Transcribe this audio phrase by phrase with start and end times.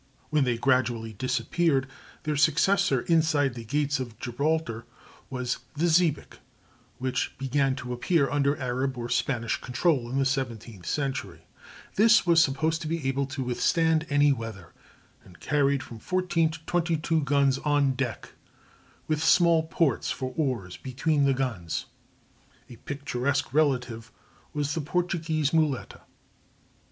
[0.31, 1.87] When they gradually disappeared,
[2.23, 4.83] their successor inside the gates of Gibraltar
[5.29, 6.39] was the xebec,
[6.97, 11.45] which began to appear under Arab or Spanish control in the seventeenth century;
[11.97, 14.73] this was supposed to be able to withstand any weather,
[15.23, 18.33] and carried from fourteen to twenty two guns on deck,
[19.07, 21.85] with small ports for oars between the guns.
[22.71, 24.11] A picturesque relative
[24.51, 26.01] was the Portuguese muleta.